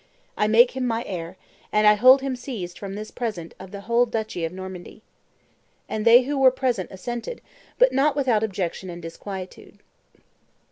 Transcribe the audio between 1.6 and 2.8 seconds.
and I hold him seized,